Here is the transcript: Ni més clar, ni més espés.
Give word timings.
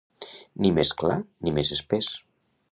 Ni 0.65 0.71
més 0.77 0.93
clar, 1.03 1.19
ni 1.45 1.55
més 1.61 1.73
espés. 1.79 2.13